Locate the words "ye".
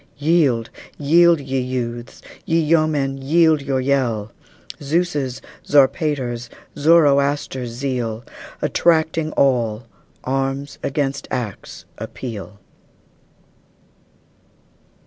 1.39-1.59, 2.43-2.59